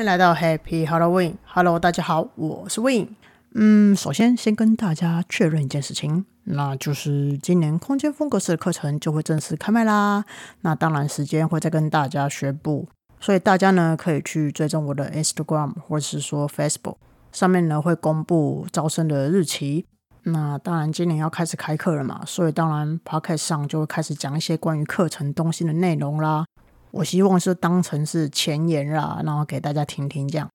[0.00, 1.34] 欢迎来到 Happy Halloween。
[1.44, 3.08] Hello，大家好，我是 Win。
[3.52, 10.24] 嗯，首先先跟大家确认一件事情，那就是今年空间风格式的课程就会正式开卖啦。
[10.62, 12.88] 那当然时间会再跟大家宣布，
[13.20, 16.96] 所以大家呢可以去追踪我的 Instagram 或者是说 Facebook
[17.30, 19.84] 上面呢会公布招生的日期。
[20.22, 26.46] 那当然今年要开始开课了嘛，所以当然 Podcast 上就会开始讲一些关于课程东西的内容啦。
[26.90, 30.48] 我希望是当成是前言啦，然后给大家听听这样。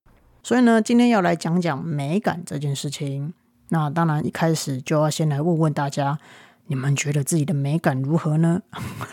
[0.43, 3.33] 所以呢，今天要来讲讲美感这件事情。
[3.69, 6.19] 那当然一开始就要先来问问大家，
[6.67, 8.61] 你们觉得自己的美感如何呢？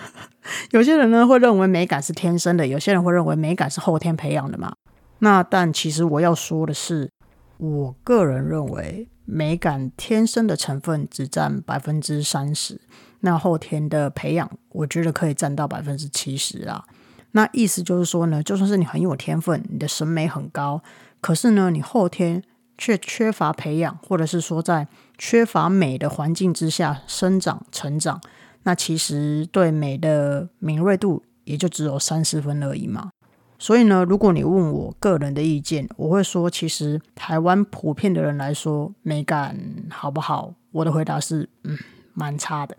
[0.73, 4.75] 有些人呢会认为美感是天生的，有些人会认为美感是后天培养的嘛。
[5.21, 7.11] 那但其实我要说的是，
[7.57, 12.81] 我个人认为美感天生的成分只占百分之三十，
[13.21, 16.85] 那后天的培养，我觉得可以占到百分之七十啊。
[17.33, 20.83] 那意思就是说呢，就算是你很有天分，你的审美很高，
[21.21, 22.43] 可是呢，你后天
[22.79, 24.87] 却缺乏培养，或者是说在
[25.19, 28.21] 缺乏美的环境之下生长成长，
[28.65, 33.11] 那其实对美的敏锐度也就只有三十分而已嘛。
[33.59, 39.57] 所以呢，如果你问我个人的意见，我会说，其实台湾普遍的人来说，美感
[39.89, 40.53] 好不好？
[40.73, 41.79] 我的回答是，嗯。
[42.15, 42.77] 蛮差的，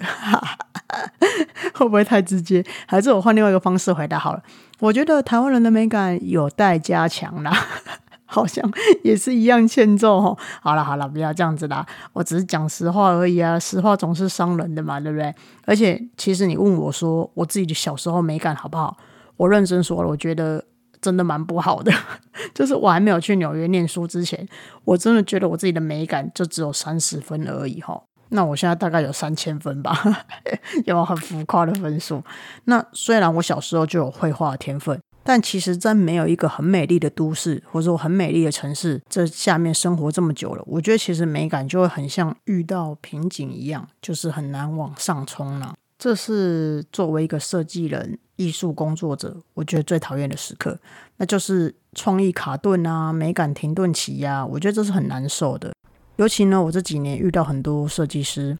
[1.73, 2.63] 会不会太直接？
[2.85, 4.43] 还是我换另外一个方式回答好了？
[4.79, 7.51] 我觉得台湾人的美感有待加强啦，
[8.25, 8.63] 好像
[9.03, 10.37] 也是一样欠揍哦。
[10.61, 15.33] 好了好了，不要这样子啦，我只是讲实话而已啊，实话总是伤人的嘛，对不对？
[15.65, 18.97] 而且其实你问我说我自己的小时候美感好不好？
[19.37, 20.63] 我认真说了，我觉得
[21.01, 21.91] 真的蛮不好的。
[22.53, 24.47] 就是我还没有去纽约念书之前，
[24.83, 28.01] 我真的觉得我自己的美感就只有三十分而已哈。
[28.33, 29.95] 那我现在大概有三千分吧，
[30.85, 32.21] 有很浮夸的分数。
[32.65, 45.75] 那虽然我小时候就有绘画天分，但其实真没有一个很美丽的都市，或者说很美丽的城市，这下面生活这么久了，我觉得其实美感就会很像遇到瓶颈一样，就是很难往上冲了。
[45.99, 50.77] 这是作为一个设计人、艺术工作者，我觉得最讨厌的时刻，
[51.17, 55.71] 那就是创意卡顿啊，美感停顿期呀，我觉得这是很难受的。
[56.17, 58.55] 尤其呢，我这几年遇到很多设计师，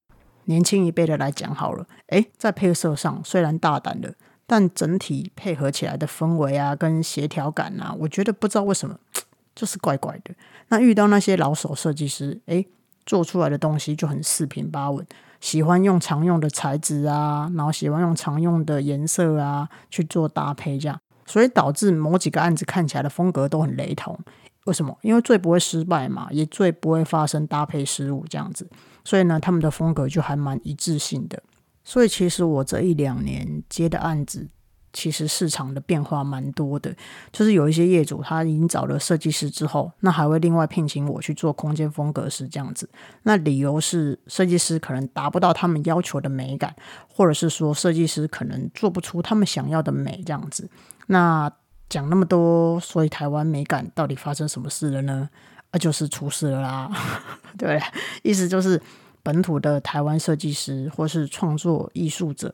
[0.46, 4.16] 年轻一辈的来讲好了，诶，在配色上虽然大胆的，
[4.48, 8.98] 但整体配合起来的氛围啊，跟协调感啊，我觉得不知道为什么
[9.54, 10.34] 就是怪怪的。
[10.70, 12.68] 那遇到那些老手设计师，诶，
[13.06, 15.06] 做出来的东西就很四平八稳，
[15.40, 24.18] 喜欢用常用的材质啊，然后喜欢用常用的颜色啊去做搭配，这样，所以导致某几个案子看起来的风格都很雷同。
[24.66, 24.98] 为什么？
[25.02, 28.70] 因为最不会失败嘛，也最不会发生搭配失误这样子，
[29.04, 31.42] 所以呢，他们的风格就还蛮一致性的。
[31.84, 34.48] 所以其实我这一两年接的案子，
[34.94, 36.96] 其实市场的变化蛮多的。
[37.30, 42.90] 就是有一些业主他已经找了设计师之后，那还会另外聘请我去做空间风格师这样子。
[43.24, 46.74] 那理由是设计师可能达不到他们要求的美感，
[47.10, 50.70] 或者是说设计师可能做不出他们想要的美这样子。
[51.08, 51.52] 那
[51.94, 55.30] 讲那么多，所以台湾美感到底发生什么事了呢？
[55.70, 56.92] 啊，就是出事了啦，
[57.56, 57.80] 对
[58.24, 58.82] 意思就是
[59.22, 62.52] 本土的台湾设计师或是创作艺术者，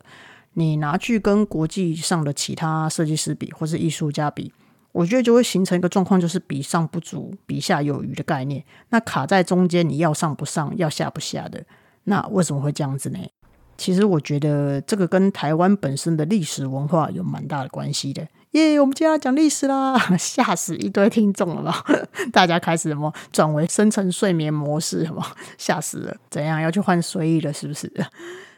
[0.56, 4.52] 你拿去跟国际上的其他设计师比，或是艺术家比，
[4.92, 8.62] 我觉得就会形成一个状况，就是比上不足，比下有余的概念。
[8.90, 11.64] 那卡在中间，你要上不上，要下不下的，
[12.04, 13.20] 那为什么会这样子呢？
[13.78, 18.28] 其实我觉得这个跟台湾本身的历史文化有蛮大的关系的。
[18.54, 21.86] 耶，我们今天要讲历史啦， 吓死一堆听众了吧？
[22.34, 25.24] 大家开始什么转为深层睡眠模式，什么
[25.60, 26.16] 吓死了？
[26.32, 27.54] 怎样要去换睡衣了？
[27.54, 27.92] 是不是？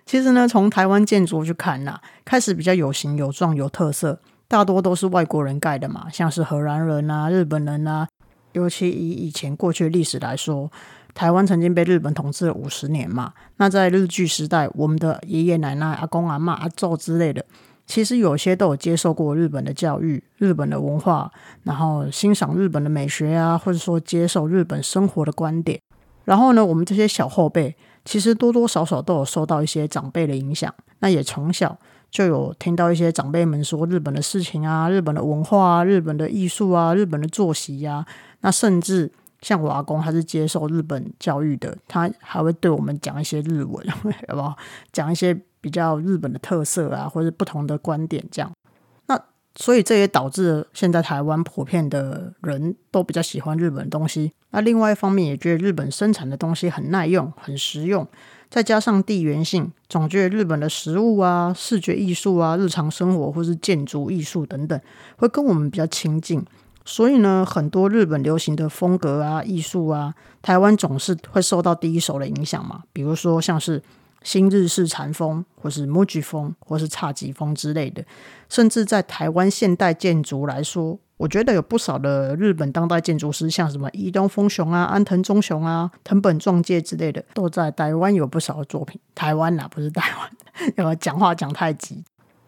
[0.05, 8.07] 其实呢，从台湾建筑去看呐，开始比较有形有状有特色，大多都是外国人盖的嘛，像是荷兰人啊、日本人啊。
[8.53, 10.71] 尤其以以前过去历史来说，
[11.13, 13.33] 台湾曾经被日本统治了五十年嘛。
[13.57, 17.45] 那在日据时代，我们的爷爷奶奶、阿公阿妈、阿祖之类的。
[17.91, 21.29] 其实有些都有接受过日本的教育、日本的文化，
[21.63, 25.77] 然后欣赏日本的美学啊，或者说接受日本生活的观点。
[26.23, 31.77] 然后呢，我们这些小后辈其实多多少少都有受到一些长辈的影响，那也从小
[32.09, 38.05] 就有听到一些长辈们说日本的事情啊、日本的文化啊、日本的艺术啊、日本的作息呀。
[38.39, 39.11] 那甚至
[39.41, 43.85] 像我阿公，他是接受日本教育的，他还会对我们讲一些日文，
[44.27, 44.55] 好不好？
[44.91, 45.39] 讲一些。
[45.63, 48.51] 比较日本的特色啊，或者不同的观点这样，
[49.05, 49.23] 那
[49.53, 54.31] 所以这也导致现在台湾普遍的人都比较喜欢日本东西。
[54.49, 58.07] 那另外一方面也觉得日本生产的东西很耐用、很实用，
[58.49, 64.81] 再加上地缘性，总觉得日本的食物啊、视觉艺术啊、日常生活或是建筑艺术等等，
[65.17, 66.43] 会跟我们比较亲近。
[66.83, 72.83] 所以呢，很多日本流行的风格啊、艺术啊，台湾总是会受到第一手的影响嘛。
[72.91, 73.81] 比如说像是
[74.23, 78.03] 新日式禅风，或是 MUJI 风，或是侘寂风之类的。
[78.49, 88.99] 甚至在台湾现代建筑来说，我觉得有不少的日本当代建筑师，像什么伊东丰雄啊、安藤忠雄啊、藤本壮介之类的，都在台湾有不少的作品。
[89.15, 92.03] 台湾呐，不是台湾， 要讲话讲太急。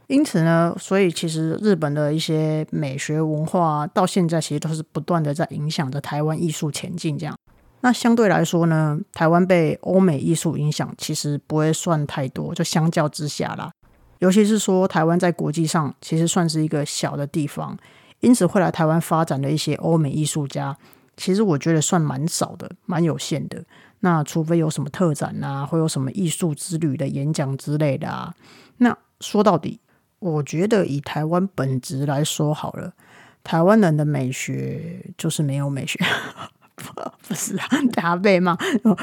[0.08, 7.18] 因此呢，所以其实日本的一些美学文化到现在其实都是不断的在影响着台湾艺术前进。
[7.18, 7.36] 这样，
[7.80, 13.72] 那相对来说呢，台湾被欧美艺术影响其实不会算太多，就相较之下啦。
[14.20, 17.78] 尤其是说台湾在国际上其实算是一个小的地方，
[18.20, 20.78] 因此会来台湾发展的一些欧美艺术家，
[21.16, 23.64] 其实我觉得算蛮少的，蛮有限的。
[24.02, 28.34] 那除非有什么特展啊，会有什么艺术之旅的演讲之类的啊。
[28.78, 29.80] 那说到底。
[30.24, 32.94] 我觉得以台湾本质来说好了，
[33.44, 36.00] 台湾人的美学就是没有美学，
[36.76, 36.94] 不
[37.28, 37.68] 不是啊？
[37.92, 38.58] 大家吗？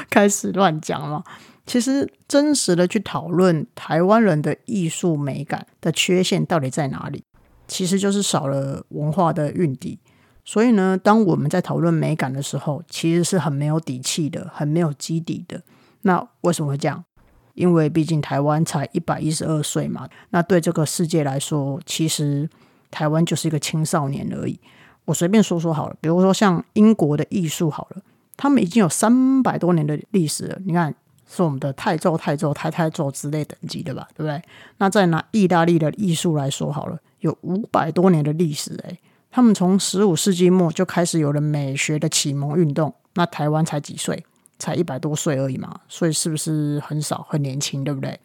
[0.09, 1.23] 开始乱讲了。
[1.67, 7.23] 其实真实的去讨论台湾人的艺术美感的缺陷到底在哪里，
[7.67, 9.99] 其实就是少了文化的蕴底。
[10.43, 15.61] 所以呢，当我们在讨论美感的时候，其实是很没有底气的，很没有基底的。
[16.01, 17.05] 那为什么会这样？
[17.53, 22.49] 因为毕竟台湾才一百一十二岁嘛，那对这个世界来说，其实
[22.89, 24.59] 台湾就是一个青少年而已。
[25.05, 28.01] 我随便说说好了，比如说像英国的艺术好了，
[28.37, 30.57] 他们已经有三百多年的历史了。
[30.63, 30.93] 你看，
[31.27, 34.41] 是我们的太奏、太奏、太太奏之类等级的吧，对不对？
[34.77, 38.99] 那再拿意大利的艺术来说好了，有五百多年的历史诶，
[39.31, 44.23] 他们从十五世纪末就开始有了美学的启蒙运动，那台湾才几岁？
[44.61, 48.19] 才一百多岁而已嘛，所以是不是很少很年轻，对不对？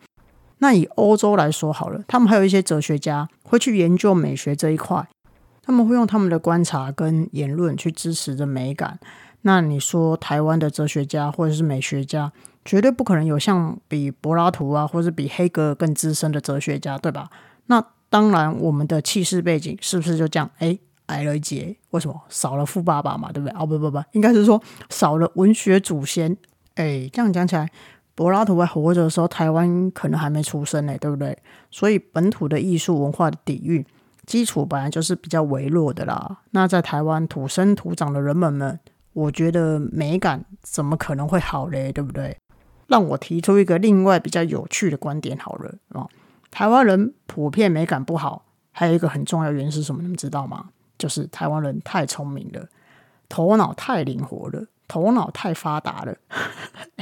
[0.59, 5.09] 那以欧洲来说好了，他们还有一些哲学家会去研究美学这一块，
[5.63, 8.99] 他们会用他们的观察跟言论去支持着美感。
[9.43, 12.31] 那你说台湾的哲学家或者是美学家，
[12.65, 17.31] 绝对不可能有像比柏拉图啊，或者比黑格尔更资深的哲学家，对吧？
[17.67, 20.51] 那当然，我们的气势背景是不是就这样？
[20.59, 20.79] 哎。
[21.07, 23.33] 矮了一截，为什么少了富爸爸嘛？
[23.33, 23.59] 对不对？
[23.59, 24.61] 哦不不不，应该是说
[24.91, 26.37] 少了文学祖先。
[26.75, 27.71] 哎，这样讲起来，
[28.15, 31.37] 柏拉图还活着的时候，台湾可能还没出生呢，对不对？
[31.71, 33.85] 所以本土的艺术文化的底蕴
[34.27, 36.39] 基础本来就是比较微弱的啦。
[36.51, 38.79] 那在台湾土生土长的人们们，
[39.13, 41.93] 我觉得美感怎么可能会好嘞？
[41.93, 42.37] 对不对？
[42.89, 46.07] 让我提出一个另外比较有趣的观点好了啊，
[46.51, 50.03] 台湾人普遍美感不好，还有一个很重要原因是什么？
[50.03, 50.67] 你们知道吗？
[50.99, 52.67] 就是台湾人太聪明了，
[53.29, 56.17] 头脑太灵活了，头脑太发达了。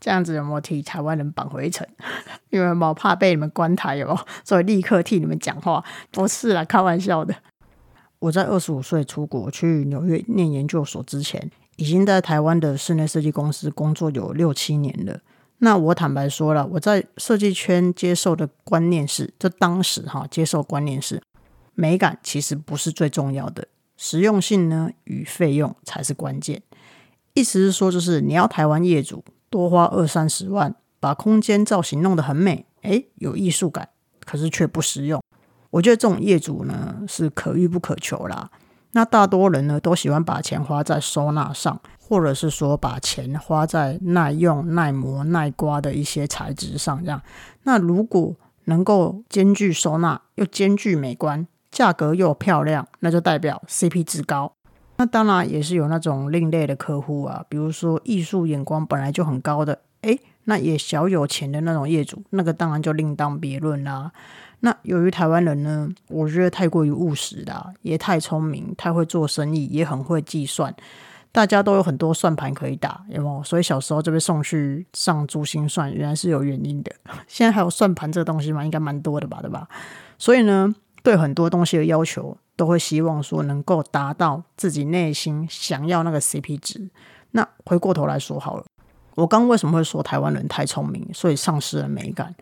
[0.00, 1.86] 这样子有没有替台湾人绑回城？
[2.50, 5.84] 因为毛怕被你们关台哦，所以立刻替你们讲话。
[6.12, 7.34] 不是啦，开玩笑的。
[8.20, 15.20] 我在二十五岁出国去纽约念研究所之前，已经在台湾的室内设计公司工作有六七年了。
[15.58, 21.20] 那我坦白说了，我在设计圈接受的观念是，就当时哈接受观念是。
[21.80, 26.60] 美感其实不是最重要的，实用性呢与费用才是关键。
[27.34, 33.90] 意思是说，就是你要台湾业主多花二三十万，把空间造型弄得很美，诶，有艺术感，
[34.24, 35.22] 可是却不实用。
[35.70, 38.50] 我觉得这种业主呢是可遇不可求啦。
[38.90, 47.04] 那大多人呢都喜欢把钱花在收纳上，或者是说把钱花在耐用、耐磨、耐刮的一些材质上。
[47.04, 47.22] 这样，
[47.62, 51.46] 那如果能够兼具收纳又兼具美观。
[51.70, 54.52] 价格又漂亮，那就代表 CP 值高。
[54.96, 64.10] 那当然也是有那种另类的客户啊，比如说艺术眼光本来就很高的，诶，那也小有钱的那种业主，那个当然就另当别论啦。
[64.58, 70.74] 那由于台湾人呢，我觉得太过于务实啦，也太聪明，太会做生意，也很会计算，
[71.30, 73.40] 大家都有很多算盘可以打，有没有？
[73.44, 76.90] 所以小时候就被送去上珠心算，原来是有原因的。
[77.28, 78.64] 现在还有算盘这个东西吗？
[78.64, 79.68] 应该蛮多的吧，对吧？
[80.18, 80.74] 所以呢。
[81.02, 86.90] 对很多东西的要求，都会希望说能够达到自己内心想要那个 CP 值。
[87.30, 88.64] 那回过头来说好了，
[89.14, 92.34] 我刚为什么会说台湾人太聪明，所以丧失了美感？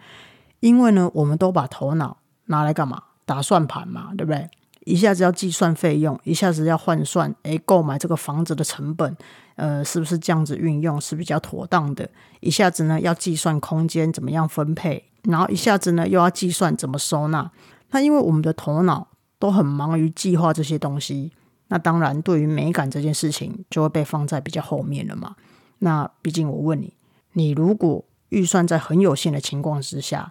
[0.60, 3.02] 因为呢，我们都把头脑拿来干嘛？
[3.24, 4.48] 打算盘嘛，对不对？
[4.84, 9.16] 一下子要计算费用，一下子要换算，诶，购买这个房子的成本，
[9.56, 12.08] 呃，是不是这样子运用是比较妥当的？
[12.38, 17.50] 一下子呢要计算空间怎么样分配，然后一下子呢又要计算怎么收纳。
[17.96, 21.32] 那因为我们的头脑都很忙于计划这些东西，
[21.68, 25.34] 那当然对于美感这件事情就会被放在比较后面了嘛。
[25.78, 26.92] 那毕竟我问你，
[27.32, 30.30] 你如果预算在很有限的情况之下，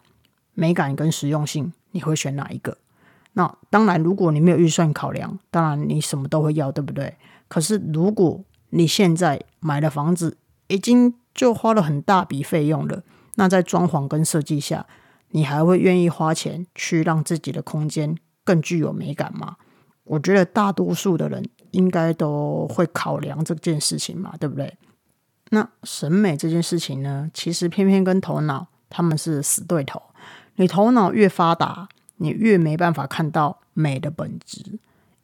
[0.54, 2.78] 美感跟实用性，你会选哪一个？
[3.34, 7.18] 那当然，如果你没有预算考量，当然你什么都会要，对不对？
[7.48, 13.02] 可是如果你现在买了房子，已经就花了很大笔费用了，
[13.38, 14.86] 那在装潢跟设计下，
[15.36, 19.58] 你还会愿意花钱去让自己的空间更具有美感吗？
[20.06, 24.78] 我觉得大多数的人应该都会考量这件事情嘛，对不对？
[25.50, 30.02] 那审美这件事情呢，其实偏偏跟头脑他们是死对头。
[30.56, 34.80] 你头脑越发达，你越没办法看到美的本质。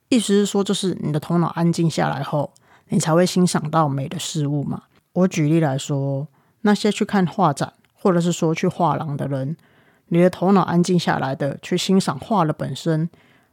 [0.09, 2.53] 意思是说，就是你的头脑安静下来后，
[2.89, 4.83] 你才会欣赏到美的事物嘛。
[5.13, 6.27] 我举例来说，
[6.63, 9.55] 那些去看画展或者是说去画廊的人，
[10.13, 13.09] 你的头脑安静下来的去欣赏画的本身，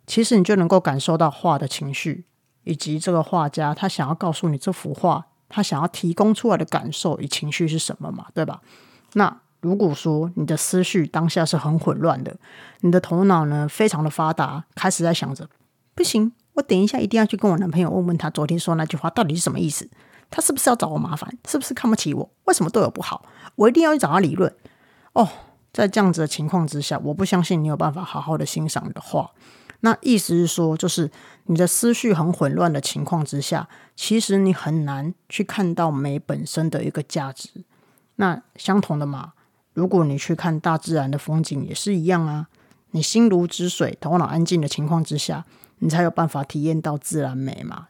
[0.09, 2.25] 其实你就能够感受到画的情绪，
[2.65, 8.61] 以及这个画家他想要告诉你这幅画他想要提供出来的感受与情绪是什么嘛，对吧？
[9.13, 12.37] 那如果说你的思绪当下是很混乱的，
[12.81, 15.49] 你的头脑呢非常的发达，开始在想着，
[15.95, 19.89] 不行，我等一下一定要去跟我男朋友问问他昨天说那句话到底是什么意思，
[20.29, 23.25] 他是不是要找我麻烦，是不是看不起我，为什么对我不好，
[23.55, 24.53] 我一定要去找他理论。
[25.13, 25.29] 哦，
[25.73, 29.31] 在这样子的情况之下，我不相信你有办法好好的欣赏你的画。
[29.81, 31.11] 那意思是说，就是
[31.45, 37.51] 你的思绪很混乱的情况之下，其实你很难去看到美本身的一个价值。
[38.17, 39.35] 那相同的嘛。
[39.75, 42.49] 如果你去看大自然的风景也是一样啊，
[42.91, 45.45] 你心如止水、头脑安静的情况之下，
[45.79, 47.87] 你才有办法体验到自然美嘛。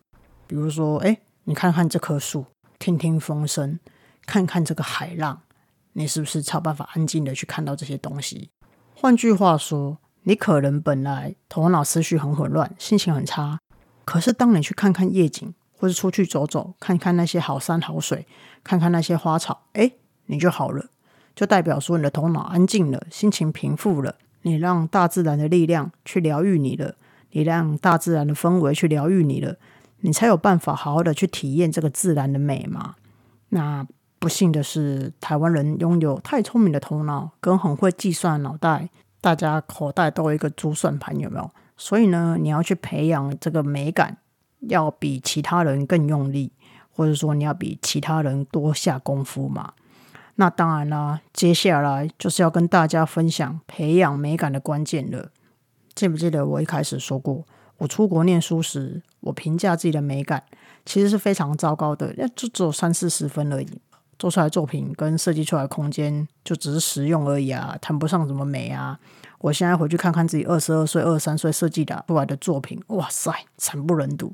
[0.47, 2.45] 比如说，哎，你看看这棵树，
[2.79, 3.81] 听听风声，
[4.27, 5.41] 看看这个海浪，
[5.99, 8.51] 你是不是才有办法安静的去看到这些东西？
[8.95, 13.59] 换句话说，你可能本来头脑思绪很混乱，心情很差，
[14.05, 18.29] 可是当你去看看夜景，或是出去走走，看看那些好山好水，
[18.63, 19.91] 看看那些花草，哎，
[20.27, 20.87] 你就好了。
[21.35, 26.95] 就代表说你的头脑安静了，心情平复了，你让大自然的力量去疗愈你了，
[27.33, 29.57] 你让大自然的氛围去疗愈你了，
[30.03, 32.95] 你才有办法好好的去体验这个自然的美嘛。
[33.49, 33.85] 那
[34.19, 38.89] 不幸的是，台湾人拥有太聪明的头脑跟很会计算脑袋，
[39.21, 41.51] 大家口袋都有一个珠算盘，有没有？
[41.77, 44.17] 所以呢，你要去培养这个美感，
[44.61, 46.51] 要比其他人更用力，
[46.91, 49.75] 或者说你要比其他人多下功夫嘛。
[50.35, 55.31] 那当然啦，接下来就是要跟大家分享培养美感的关键了。
[55.95, 57.45] 记不记得我一开始说过，
[57.79, 60.43] 我出国念书时，我评价自己的美感
[60.85, 63.81] 其实是非常糟糕的，那就只有三四十分而已。
[64.19, 68.99] 做出来作品跟设计出来空间就只是实用而已啊，谈不上什么美啊。
[69.39, 74.33] 我现在回去看看自己二十二岁、二十三岁设计的出来的作品，哇塞，惨不忍睹。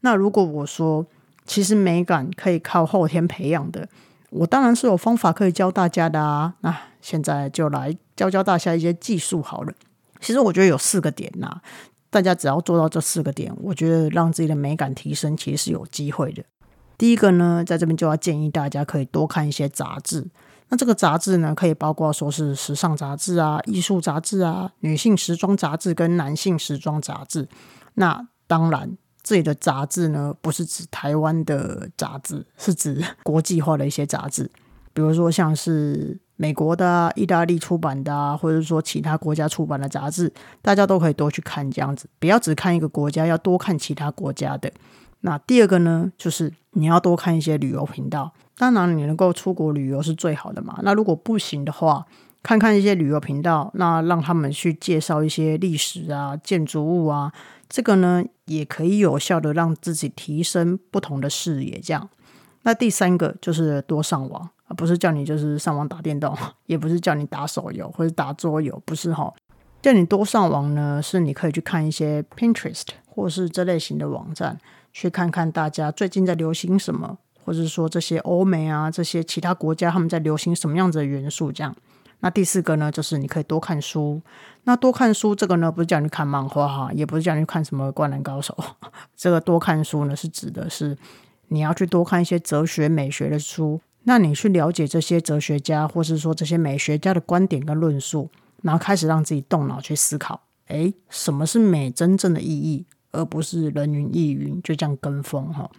[0.00, 1.04] 那如果我说，
[1.44, 3.88] 其实美感可以靠后天培养的。
[4.30, 6.54] 我当然是有方法可以教大家的啊！
[6.60, 9.72] 那现在就来教教大家一些技术好了。
[10.20, 11.60] 其实我觉得有四个点呐，
[12.10, 16.42] 大家只要做到这四个点，我觉得让自己的美感提升其实是有机会的。
[16.98, 20.26] 第一个呢，在这边就要建议大家可以多看一些杂志。
[20.68, 27.48] 那这个杂志呢，可以包括说是时尚杂志啊、艺术杂志啊、女性时装杂志跟男性时装杂志。
[27.94, 28.98] 那当然。
[29.20, 34.50] 这里的杂志呢，不是指台湾的杂志，是指国际化的一些杂志，
[34.94, 44.72] 比如说像是美国的、意大利出版的啊，或者说其他国家出版的杂志，大家都可以多去看这样子，不要只看一个国家，要多看其他国家的。
[45.20, 50.78] 那第二个呢，就是你要多看一些旅游频道，当然你能够出国旅游是最好的嘛。
[50.82, 52.06] 那如果不行的话，
[52.42, 57.32] 看看一些旅游频道，那让他们去介绍一些历史啊、建筑物啊，
[57.68, 61.80] 这个呢也可以有效的让自己提升不同的视野。
[61.80, 62.08] 这样，
[62.62, 66.34] 那第三个就是多上网，而不是叫你就是上网打电动，
[66.66, 69.34] 也不是叫你打手游或者打桌游，不是哈。
[69.82, 74.58] 叫你多上网呢，是你可以去看一些 Pinterest 或是这类型的网站，
[75.00, 81.72] 去看看大家最近在流行什么，或者说这些欧美啊这些其他国家他们在流行什么样子的元素，这样。
[82.18, 84.20] 那第四个呢，就是你可以多看书。
[84.64, 88.58] 那多看书这个呢，不是叫你看漫画哈，也不是叫你看什么灌篮高手。
[89.14, 90.98] 这个多看书呢，是指的是
[91.46, 93.80] 你要去多看一些哲学、美学的书。
[94.02, 98.28] 那你去了解这些哲学家，或是说这些美学家的观点跟论述，
[98.62, 105.70] 然后开始让自己动脑去思考，诶，什么是美真正的意义，而不是人云亦云，就这样跟风哈。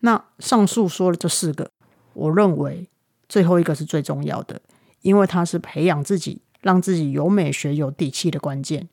[0.00, 1.70] 那上述说的这四个，
[2.12, 2.88] 我认为
[3.28, 4.60] 最后一个是最重要的。
[5.02, 8.88] 因为它是培养自己、让自己有美学、有底气的关键。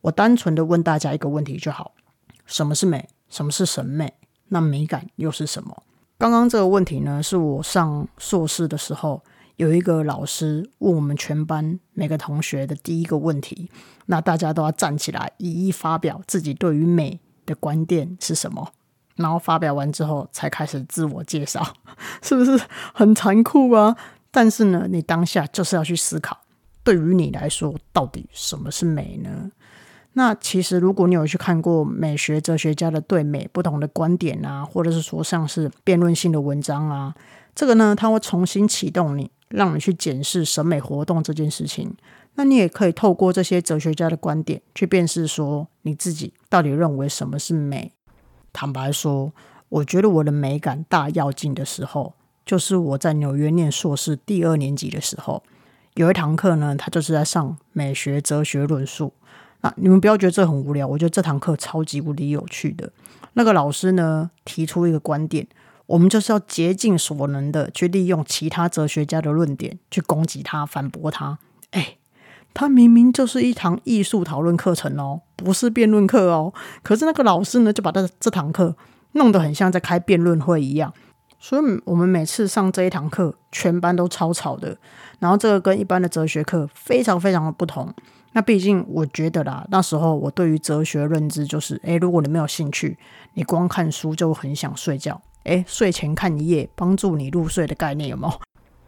[0.00, 1.92] 我单纯的问大家一个问题就好：
[2.46, 3.10] 什么是美？
[3.28, 4.14] 什么是审美？
[4.48, 5.82] 那美感又是什么？
[6.16, 9.22] 刚刚这个问题呢，是我上硕士的时候
[9.56, 13.70] 有一个老师问我们全班每个同学的第一个问题，
[14.06, 17.20] 那大家都要站起来一一发表自己对于美
[17.50, 18.72] 的观点是什么，
[19.16, 21.62] 然后发表完之后才开始自我介绍，
[22.22, 22.58] 是不是
[22.94, 23.96] 很残酷啊？
[24.30, 26.38] 但是呢，你当下就是要去思考，
[26.84, 29.50] 对于你来说，到底什么是美呢？
[30.12, 37.14] 那其实，如果你有去看过美学哲学家的对美不同的观点啊，或者是说像是辩论性的文章啊，
[37.54, 41.94] 这个呢，它会重新启动你，让你去检视审美活动这件事情。
[42.40, 47.92] 那你也可以透过这些哲学家的观点去辨识，说你自己到底认为什么是美。
[48.50, 49.34] 坦白说，
[49.68, 52.14] 我觉得我的美感大要进的时候，
[52.46, 55.42] 就是我在纽约念硕士第二年级的时候，
[55.96, 59.12] 有一堂课呢，他就是在上美学哲学论述。
[59.60, 62.90] 啊，你们不要觉得这很无聊，我觉得这堂课超级无敌有趣的。
[63.34, 65.46] 那个老师呢提出一个观点，
[65.84, 71.38] 我们就是要竭尽所能的去利用其他哲学家的论点去攻击他、反驳他。
[71.72, 71.98] 哎，
[72.52, 76.52] 他明明就是一堂艺术讨论课程哦，不是辩论课哦。
[76.82, 78.76] 可是那个老师呢，就把他这堂课
[79.12, 80.92] 弄得很像在开辩论会一样。
[81.38, 84.76] 所以，我们每次上这一堂课，全班都超吵的。
[85.20, 87.90] 然后，这个跟一般的哲学课非常非常的不同。
[88.32, 92.98] 那毕竟，我觉得啦，那时候我对于哲学认知就是，诶，如果你没有兴趣，
[93.34, 98.40] 你光看书就很想睡觉，诶，睡前看一页帮助你入睡的概念有没有？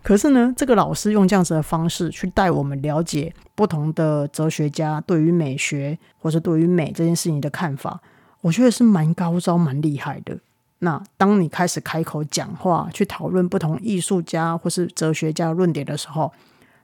[0.03, 8.01] 可是呢，这个老师用这样子的方式去带我们了解不同的哲学家对于美学或者对于美这件事情的看法，
[8.41, 10.37] 我觉得是蛮高招、蛮厉害的。
[10.81, 16.33] 那当你开始开口讲话，去讨论不同艺术家或是哲学家论点的时候，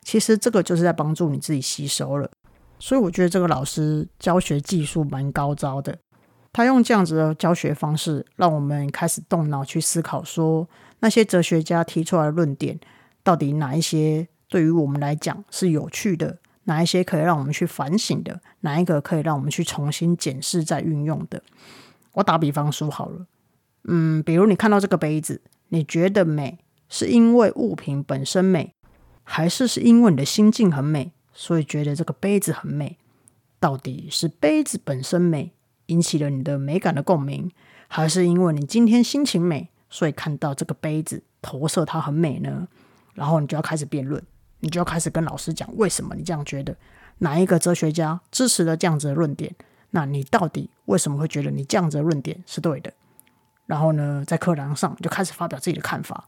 [0.03, 2.31] 其实这个就是在帮助你自己吸收了。
[2.79, 5.99] 所以我觉得这个老师教学技术蛮高招的，
[6.53, 10.69] 他用这样子的教学方式，让我们开始动脑去思考，说
[11.01, 12.79] 那些哲学家提出来的论点，
[13.29, 21.43] 到底哪一些对于我们来讲是有趣的，哪一些可以让我们去反省的，哪一个可以让我们去重新检视再运用的。
[22.15, 23.27] 我打比方说好了，
[23.85, 28.73] 嗯，比如你看到这个杯子，你觉得美是因为物品本身美，
[29.25, 31.13] 还是是因为你的心境很美？
[31.35, 32.97] 所以觉得这个杯子很美，
[33.61, 35.53] 到底是杯子本身美
[35.89, 37.51] 引起了你的美感的共鸣，
[37.89, 42.67] 还是因为你今天心情美，所以看到这个杯子投射它很美呢？
[43.19, 44.23] 然后你就要开始辩论，
[44.61, 46.75] 你就要开始跟老师讲为什么你这样觉得，
[47.19, 49.53] 哪一个哲学家支持了这样子的论点？
[49.91, 52.93] 那你到底为什么会觉得你这样子的论点是对的？
[53.67, 56.25] 然后呢，在课堂上就开始发表自己的看法，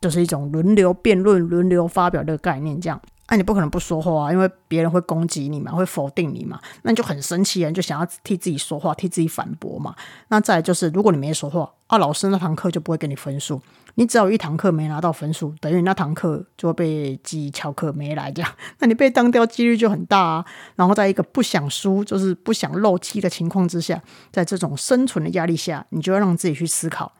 [0.00, 3.00] 就是一种轮流辩论、轮流发表的概念，这样。
[3.28, 9.94] 那你不可能不说话啊，因为别人会攻击你嘛，会否定你嘛，那你就很生气啊，就想要替自己说话，替自己反驳嘛。
[10.28, 13.60] 那再就是，如果你没说话啊，老师那堂课就不会给你分数。
[13.94, 18.50] 你只要一堂课没拿到分数，等于那堂课就会被记翘课没来这样。
[18.80, 20.44] 那你被当掉几率就很大啊。
[20.76, 27.12] 然后在一个不想输，就是不想漏气的情况之下，在这种生存的压力下，你就要让自己去思考，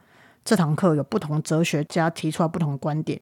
[0.43, 3.21] 这堂课有不同哲学家提出来不同观点。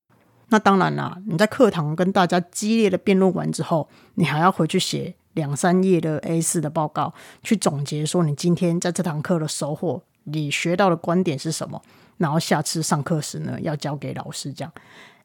[0.51, 11.81] 那当然啦，你在课堂跟大家激烈的辩论完之后，你还要回去写两三页的 A 四的报告，去总结说你今天在这堂课的收获，你学到的观点是什么，
[12.17, 14.69] 然后下次上课时呢，要交给老师讲。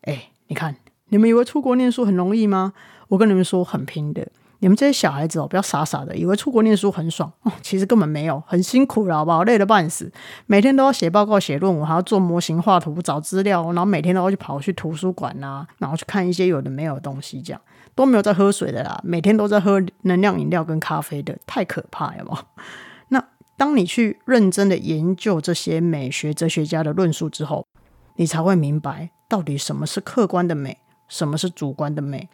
[0.03, 0.77] 哎，你看，
[1.09, 2.73] 你们以为出国念书很容易吗？
[3.09, 4.29] 我跟你们说，很拼的。
[4.61, 9.45] 你们这些小孩子哦，不要傻傻的以为出国念书很爽 哦，其实根本没有，很辛苦了，好不好？
[9.45, 10.11] 累得半死，
[10.47, 17.61] 每天都要写报告、写论文，还要做模型、画图、找资料，然后每天都要去跑去图书馆呐，然后去看一些有的没有的东西，这样
[17.95, 22.47] 都没有在喝水的啦，每天都在喝能量饮料跟咖啡的，太可怕了！
[23.09, 23.23] 那
[23.57, 27.67] 当你去认真的研究这些美学哲学家的论述之后，
[28.17, 32.29] 你才会明白到底什么是客观的美，什么是主观的美。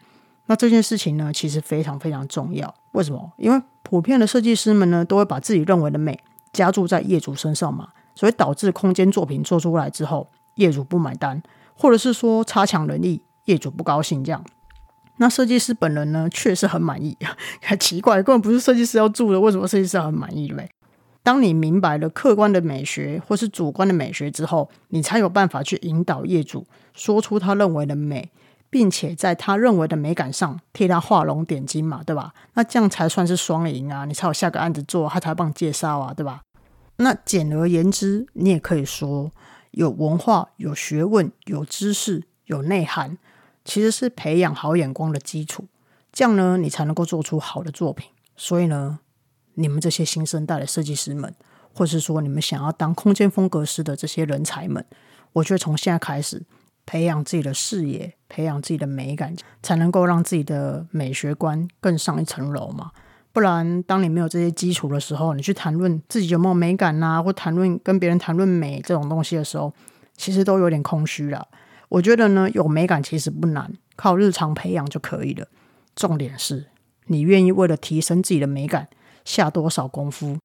[0.47, 2.75] 那这件事情呢，其实非常非常重要。
[2.93, 3.33] 为什么？
[3.37, 6.19] 因为普遍的设计师们呢，都会把自己认为的美
[6.53, 11.43] 加注在业主身上嘛，所以导致空间作品做出来之后，业主不买单，
[11.75, 14.45] 或者是说差强人意，业主不高兴这样。
[15.19, 17.17] 那设计师本人呢，确实很满意，
[17.63, 20.69] 很奇怪，根本不是设计师要住的，为什么设计师很满意嘞？
[21.23, 28.29] 当你明白了客观的美学或是主观的美学之后，你才有办法去引导业主说出他认为的美。
[28.73, 32.33] 并且在他认为的美感上替他画龙点睛嘛，对吧？
[32.55, 34.07] 那这样才算是双赢啊！
[34.07, 36.41] 你才有下个案子做，他才帮你介绍啊，对吧？
[36.97, 39.31] 那简而言之，你也可以说，
[39.73, 43.19] 有文化、有学问、有知识、有内涵，
[43.63, 45.67] 其实是培养好眼光的基础。
[46.11, 48.09] 这样呢，你才能够做出好的作品。
[48.39, 49.01] 所以呢，
[49.53, 51.35] 你们这些新生代的设计师们，
[51.75, 54.83] 或是说你们想要当空间风格师的这些人才们，
[55.35, 56.43] 我觉得从现在开始。
[56.85, 62.91] 培养自己的视野，培养自己的美感，才能够让自己的美学观更上一层楼嘛。
[63.33, 69.73] 不然，当你没有这些基础的时候，你去谈论自己有没有美感呐，或谈论跟别人谈论美这种东西的时候，
[70.17, 71.49] 其实都有点空虚了。
[71.89, 75.47] 我觉得呢，有美感其实不难，靠日常培养就可以了。
[75.97, 76.67] 重点是
[77.07, 78.89] 你愿意为了提升自己的美感
[79.25, 80.37] 下多少功夫。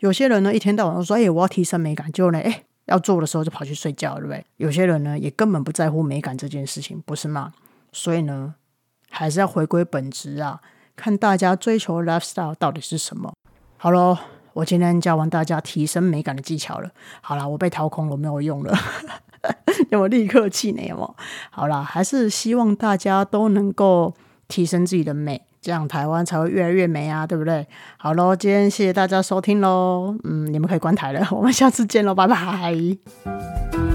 [0.00, 4.44] 有些人呢，一天到晚都说：“哎，我要提升美感。”结果呢，哎，要做的时候就跑去睡觉，对不对？
[4.56, 7.52] 有些人呢，也根本不在乎美感这件事情，不是吗？
[7.92, 8.54] 所以呢，
[9.10, 10.60] 还是要回归本质啊。
[10.94, 13.32] 看大家追求 lifestyle 到底是什么？
[13.76, 14.16] 好喽，
[14.54, 16.90] 我今天教完大家提升美感的技巧了。
[17.20, 18.74] 好了，我被掏空了，没有用了，
[19.90, 21.14] 要我立刻气馁吗？
[21.50, 24.14] 好了，还是希望大家都能够
[24.48, 27.66] 提升自己的美，这样台湾才会越来越美啊，对不对？
[27.96, 33.85] 好喽，今天谢谢大家收听喽，嗯，你们可以关台了，我们下次见喽，拜拜。